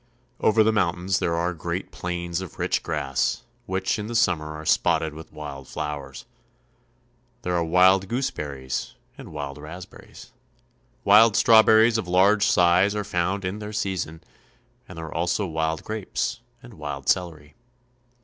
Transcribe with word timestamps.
Over 0.39 0.63
the 0.63 0.71
mountains 0.71 1.19
there 1.19 1.35
are 1.35 1.53
great 1.53 1.91
plains 1.91 2.41
of 2.41 2.57
rich 2.57 2.81
grass, 2.81 3.43
which 3.67 3.99
in 3.99 4.07
the 4.07 4.15
summer 4.15 4.55
are 4.55 4.65
spotted 4.65 5.13
with 5.13 5.31
wild 5.31 5.67
flowers. 5.67 6.25
There 7.43 7.53
are 7.53 7.63
wild 7.63 8.07
gooseberries 8.07 8.95
and 9.15 9.31
wild 9.31 9.59
raspberries. 9.59 10.31
Wild 11.03 11.35
straw 11.35 11.61
berries 11.61 11.99
of 11.99 12.07
large 12.07 12.47
size 12.47 12.95
are 12.95 13.03
found 13.03 13.45
in 13.45 13.59
their 13.59 13.73
season, 13.73 14.23
and 14.89 14.97
there 14.97 15.05
are 15.05 15.13
also 15.13 15.45
wild 15.45 15.83
grapes 15.83 16.39
and 16.63 16.73
wild 16.79 17.07
celery. 17.07 17.53